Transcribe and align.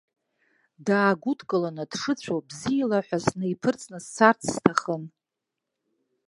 Даагәыдкыланы, 0.85 1.83
дшыцәоу 1.91 2.39
бзиала 2.47 2.99
ҳәа 3.05 3.17
снеиԥырҵны 3.25 3.99
сцарц 4.05 4.41
сҭахын. 4.53 5.03